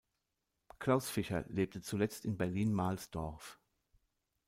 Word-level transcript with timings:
Klaus 0.79 1.11
Fischer 1.11 1.45
lebte 1.47 1.79
zuletzt 1.83 2.25
in 2.25 2.35
Berlin-Mahlsdorf. 2.35 3.59